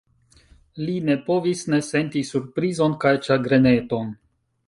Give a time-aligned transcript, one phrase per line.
[0.85, 4.13] Li ne povis ne senti surprizon kaj ĉagreneton.